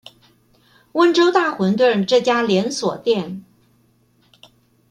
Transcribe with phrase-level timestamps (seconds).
[0.93, 3.43] 溫州大混飩這家連鎖店